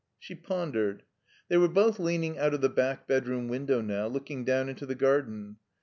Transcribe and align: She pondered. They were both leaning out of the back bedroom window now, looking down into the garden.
She 0.17 0.33
pondered. 0.33 1.03
They 1.47 1.57
were 1.57 1.67
both 1.67 1.99
leaning 1.99 2.35
out 2.39 2.55
of 2.55 2.61
the 2.61 2.69
back 2.69 3.07
bedroom 3.07 3.47
window 3.49 3.81
now, 3.81 4.07
looking 4.07 4.43
down 4.43 4.67
into 4.67 4.87
the 4.87 4.95
garden. 4.95 5.57